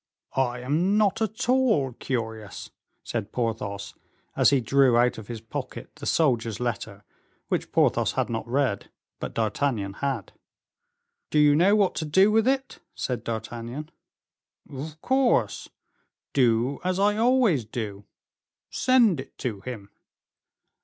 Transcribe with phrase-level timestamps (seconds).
[0.35, 2.71] "I am not at all curious,"
[3.03, 3.93] said Porthos,
[4.35, 7.03] as he drew out of his pocket the soldier's letter
[7.49, 10.33] which Porthos had not read, but D'Artagnan had.
[11.29, 13.91] "Do you know what to do with it?" said D'Artagnan.
[14.67, 15.69] "Of course;
[16.33, 18.05] do as I always do,
[18.71, 19.91] send it to him."